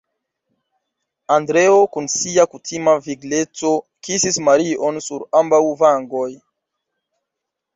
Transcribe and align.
Andreo, 1.35 1.75
kun 1.97 2.07
sia 2.13 2.45
kutima 2.53 2.95
vigleco 3.09 3.75
kisis 4.09 4.41
Marion 4.49 4.99
sur 5.09 5.29
ambaŭ 5.43 5.61
vangoj. 5.85 6.29